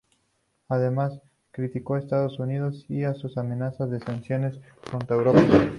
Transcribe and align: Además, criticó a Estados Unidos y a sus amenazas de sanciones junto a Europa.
Además, 0.67 1.21
criticó 1.51 1.93
a 1.93 1.99
Estados 1.99 2.39
Unidos 2.39 2.85
y 2.89 3.03
a 3.03 3.13
sus 3.13 3.37
amenazas 3.37 3.91
de 3.91 3.99
sanciones 3.99 4.59
junto 4.91 5.13
a 5.13 5.17
Europa. 5.17 5.43